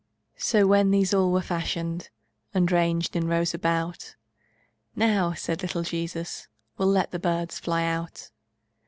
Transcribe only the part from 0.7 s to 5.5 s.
these all were fashioned, And ranged in rows about, "Now,"